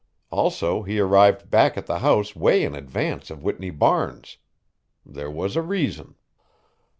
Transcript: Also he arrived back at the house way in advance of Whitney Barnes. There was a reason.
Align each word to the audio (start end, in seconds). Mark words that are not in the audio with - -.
Also 0.31 0.81
he 0.81 0.99
arrived 0.99 1.51
back 1.51 1.77
at 1.77 1.85
the 1.85 1.99
house 1.99 2.35
way 2.35 2.63
in 2.63 2.73
advance 2.73 3.29
of 3.29 3.43
Whitney 3.43 3.69
Barnes. 3.69 4.37
There 5.05 5.29
was 5.29 5.55
a 5.55 5.61
reason. 5.61 6.15